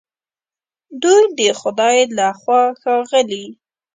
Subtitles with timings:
[1.01, 3.45] دوی د خدای له خوا ښاغلي